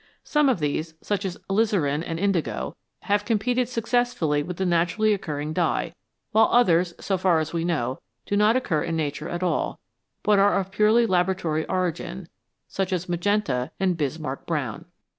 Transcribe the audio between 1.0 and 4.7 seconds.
such as alizarin and indigo, have competed successfully with the